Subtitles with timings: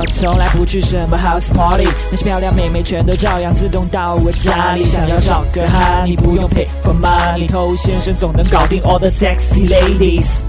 [0.00, 4.82] 我从来不去什么 house party，那些漂亮妹妹全都照样自动到我家里。
[4.82, 10.44] 想要找个哈，你不用 pay for money，头先生总能搞定 all the sexy ladies。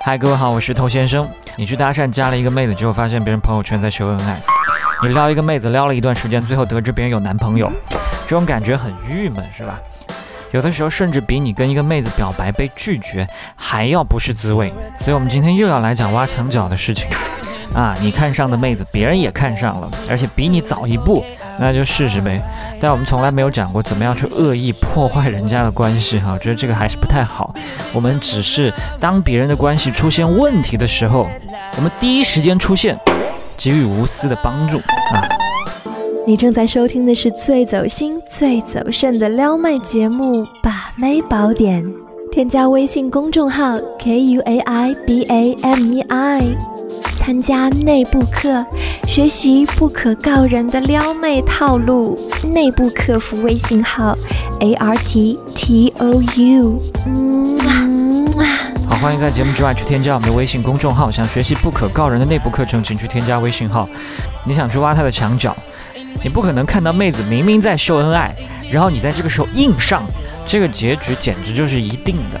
[0.00, 1.28] 嗨，各位好，我是头先生。
[1.56, 4.40] 你去搭讪加了一个妹子之后，发现别人朋友圈在秀恩爱。
[5.02, 7.70] 你撩一个妹子撩了一段时间，最后得知别人有男朋友，
[8.26, 9.78] 这种感觉很郁闷，是吧？
[10.52, 14.72] 有的时候甚至比你跟一个妹子表白被拒绝还要不是滋味。
[14.98, 17.06] 所以，我们今天又要来讲挖墙脚的事情
[17.74, 17.96] 啊！
[18.00, 21.24] 你看上的妹子，别人也看上了，而且比你早一步，
[21.58, 22.42] 那就试试呗。
[22.80, 27.54] 但我们从来没有讲过怎么样去恶意破坏人家的关系哈，我觉得这个还是不太好。
[27.92, 31.28] 我们只是当别人的关系出现问题的时候，
[31.76, 32.98] 我们第一时间出现，
[33.56, 35.24] 给予无私的帮助啊。
[36.26, 41.84] 你正在收听的是最走心、最走肾的撩妹节目《把妹宝典》，
[42.30, 46.40] 添加微信公众号 k u a i b a m e i，
[47.24, 48.66] 参加内部课，
[49.06, 52.18] 学习不可告人的撩妹套路。
[52.52, 54.12] 内部客服微信号
[54.58, 56.78] a r t t o u。
[58.88, 61.12] 好，欢迎在节目之外去添加我们的微信公众号。
[61.12, 63.88] 想学习不可告人的内部课程，请去添加微信号。
[64.44, 65.56] 你想去挖他的墙角？
[66.24, 68.34] 你不可能看到妹子明明在秀恩爱，
[68.68, 70.02] 然后你在这个时候硬上，
[70.44, 72.40] 这个结局简直就是一定的。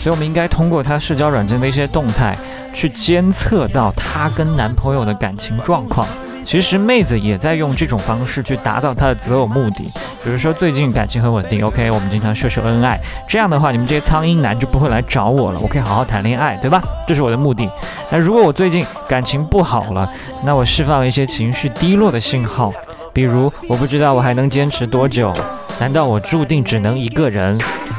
[0.00, 2.38] 所以，我们应该通过他社交软件的一些动态，
[2.72, 6.06] 去监测到她跟男朋友的感情状况。
[6.46, 9.84] 其实，妹子也在用这种方式去达到她的择偶目的。
[10.24, 16.82] 比如说，最近感情很稳定，OK，我们经常秀秀恩爱，这样的话，你们这些苍蝇男就不会来找我了，我可以好好谈恋爱，对吧？
[17.06, 17.68] 这是我的目的。
[18.10, 20.10] 那如果我最近感情不好了，
[20.42, 22.72] 那我释放一些情绪低落的信号。
[23.12, 25.32] 比如，我不知道我还能坚持多久？
[25.78, 27.56] 难道我注定只能一个人？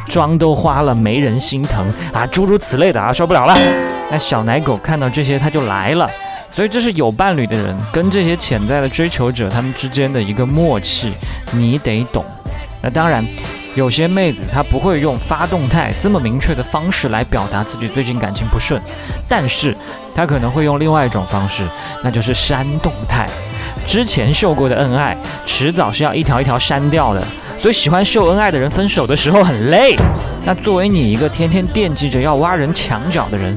[0.07, 2.27] 妆都花了没人心疼啊？
[2.27, 3.90] 诸如此类的啊，受不了了。
[4.11, 6.09] 那小奶狗看到这些他就来了，
[6.51, 11.13] 所以这是有伴侣的人跟这些潜在的追求者他们之间的一个默契，
[11.53, 12.25] 你得懂。
[12.83, 13.25] 那当然，
[13.73, 18.81] 有些妹子她不会用发动态这么明确的方式来表达自己最近感情不顺，
[19.29, 19.73] 但是
[20.13, 21.63] 她可能会用另外一种方式，
[22.03, 23.29] 那就是删动态。
[23.87, 25.15] 之前秀过的恩爱，
[25.45, 27.23] 迟早是要一条一条删掉的。
[27.57, 29.95] 所以喜欢秀恩爱的人，分手的时候很累。
[30.43, 33.55] 那作为你一个天天惦记着要挖人墙角的人，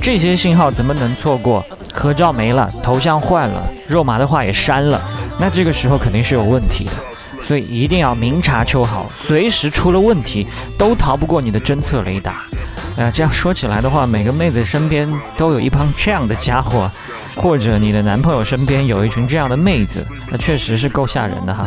[0.00, 1.64] 这些信号怎么能错过？
[1.92, 5.00] 合照没了，头像换了，肉麻的话也删了，
[5.38, 6.92] 那这个时候肯定是有问题的。
[7.42, 10.46] 所以一定要明察秋毫，随时出了问题
[10.78, 12.44] 都逃不过你的侦测雷达。
[12.96, 16.90] 呃，这样说起来的话，每个妹子身边都有一帮这样的家伙。
[17.36, 21.66] 或者你的男朋友身边有一群这样的妹子，那确实是够吓人的哈。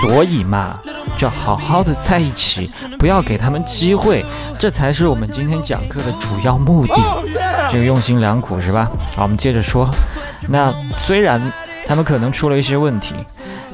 [0.00, 0.78] 所以嘛，
[1.16, 4.24] 就好好的在一起，不要给他们机会，
[4.58, 6.94] 这才是我们今天讲课的主要目的。
[7.70, 8.90] 这个用心良苦是吧？
[9.16, 9.88] 好，我们接着说。
[10.48, 11.40] 那虽然
[11.86, 13.14] 他们可能出了一些问题。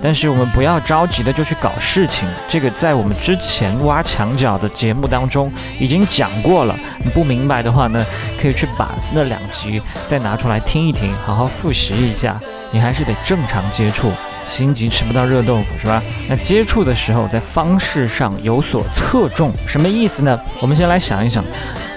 [0.02, 6.76] 但是我们不要着急的就去搞事情，这个在我们之前挖墙角的节目当中已经讲过了。
[7.02, 8.04] 你不明白的话呢，
[8.38, 12.36] 可以去把那两集再拿出来听一听，好好复习一下。
[12.70, 14.12] 你还是得正常接触，
[14.48, 16.02] 心急吃不到热豆腐是吧？
[16.28, 20.38] 那接触的时候在方式上有所侧重，什么意思呢？
[20.60, 21.44] 我们先来想一想，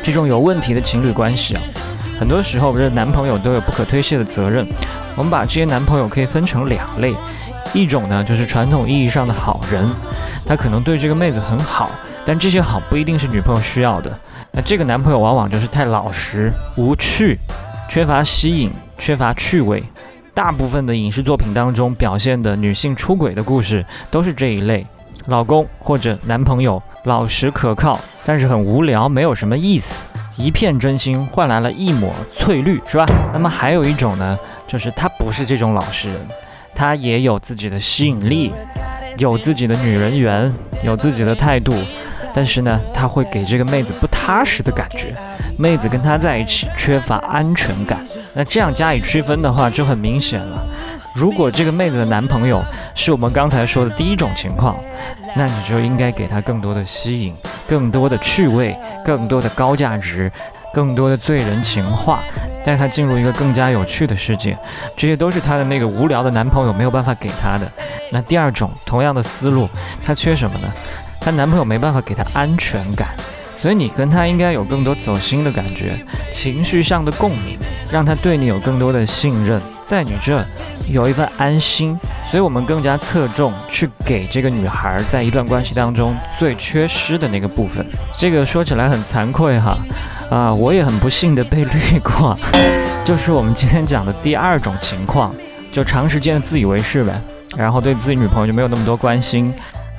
[0.04, 1.62] 这种有问题的情侣关系啊，
[2.20, 4.66] 很多时候不是男朋友都有不可推卸的责任。
[5.16, 7.14] 我们把这些男朋友可以分成两类。
[7.74, 9.90] 一种呢，就是传统意义上的好人，
[10.46, 11.92] 他可能对这个妹子很好，
[12.26, 14.18] 但这些好不一定是女朋友需要的。
[14.52, 17.38] 那这个男朋友往往就是太老实、无趣，
[17.90, 19.84] 缺乏吸引，缺乏趣味。
[20.38, 24.86] 大部分的影视作品当中表现的女性出轨的故事都是这一类：
[25.26, 30.08] 老公或者男朋友老实可靠，但是很无聊，没有什么意思。
[30.36, 33.08] 一片真心换来了一抹翠绿，是吧？
[33.34, 34.38] 那么还有一种呢，
[34.68, 36.16] 就是他不是这种老实人。
[36.76, 38.52] 他也有自己的吸引力，
[39.18, 41.74] 有自己的女人缘，有自己的态度，
[42.34, 45.16] 但是呢，他会给这个妹子不踏实的感觉，
[45.58, 48.00] 妹子跟他在一起缺乏安全感。
[48.34, 50.66] 那这样加以区分的话，就很明显了。
[51.16, 52.64] 如果这个妹子的男朋友
[52.94, 54.76] 是我们刚才说的第一种情况，
[55.36, 57.34] 那你就应该给他更多的吸引，
[57.68, 60.32] 更多的趣味，更多的高价值。
[60.74, 62.20] 更多的醉人情话，
[62.64, 64.56] 带她进入一个更加有趣的世界，
[64.96, 67.66] 这些都是她的那个无聊的男朋友没有办法给她的。
[68.12, 69.68] 那第二种，同样的思路，
[70.06, 70.68] 她缺什么呢？
[71.20, 73.10] 她男朋友没办法给她安全感，
[73.56, 75.94] 所以你跟她应该有更多走心的感觉，
[76.32, 77.58] 情绪上的共鸣，
[77.92, 80.44] 让她对你有更多的信任，在你这
[80.90, 81.98] 有一份安心。
[82.30, 87.86] 所以我们更加侧重去给这个女孩在一段关系当中最缺失的那个部分。
[88.20, 89.78] 这个说起来很惭愧哈。
[90.30, 92.38] 啊，我也很不幸的被绿过，
[93.06, 95.34] 就是我们今天讲的第二种情况，
[95.72, 97.14] 就长时间的自以为是呗，
[97.56, 99.54] 然后对自己女朋友就没有那么多关心。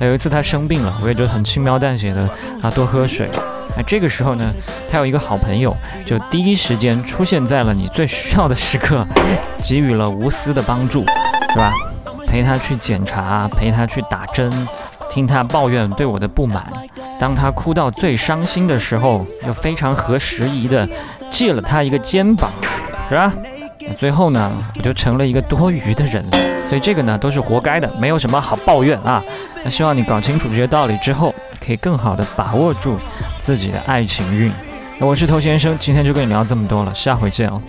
[0.07, 2.21] 有一次他生病了，我也就很轻描淡写的
[2.61, 3.29] 啊多喝水。
[3.75, 4.51] 那这个时候呢，
[4.91, 5.75] 他有一个好朋友，
[6.05, 9.05] 就第一时间出现在了你最需要的时刻，
[9.61, 11.05] 给予了无私的帮助，
[11.51, 11.73] 是吧？
[12.27, 14.51] 陪他去检查，陪他去打针，
[15.09, 16.63] 听他抱怨对我的不满。
[17.19, 20.87] 当他哭到最伤心的时候，又非常合时宜的
[21.29, 22.51] 借了他一个肩膀。
[23.09, 23.33] 是吧？
[23.97, 26.23] 最后呢，我就成了一个多余的人，
[26.69, 29.23] 所以这个呢都是活该的，没有什么好抱怨啊。
[29.63, 32.97] 那希望你搞清楚这些道理之后，可以更好的把握住
[33.39, 34.51] 自己的爱情运。
[34.97, 37.61] 那我是头先生，今天就跟你聊这么多了，下回见哦。